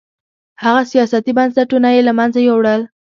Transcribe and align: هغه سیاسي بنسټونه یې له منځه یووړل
هغه 0.63 0.81
سیاسي 0.91 1.31
بنسټونه 1.37 1.87
یې 1.95 2.01
له 2.07 2.13
منځه 2.19 2.39
یووړل 2.47 2.81